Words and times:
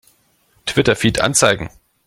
Twitter-Feed 0.65 1.21
anzeigen! 1.21 1.69